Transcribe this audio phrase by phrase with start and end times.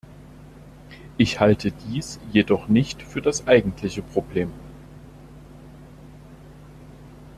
[1.19, 4.51] Ich halte dies jedoch nicht für das eigentliche Problem.